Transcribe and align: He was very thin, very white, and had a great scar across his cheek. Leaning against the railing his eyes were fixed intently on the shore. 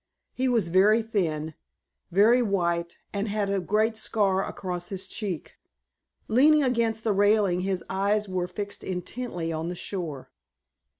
He 0.33 0.49
was 0.49 0.69
very 0.69 1.03
thin, 1.03 1.53
very 2.09 2.41
white, 2.41 2.97
and 3.13 3.27
had 3.27 3.51
a 3.51 3.59
great 3.59 3.95
scar 3.99 4.43
across 4.43 4.89
his 4.89 5.07
cheek. 5.07 5.57
Leaning 6.27 6.63
against 6.63 7.03
the 7.03 7.13
railing 7.13 7.59
his 7.61 7.83
eyes 7.87 8.27
were 8.27 8.47
fixed 8.47 8.83
intently 8.83 9.53
on 9.53 9.69
the 9.69 9.75
shore. 9.75 10.31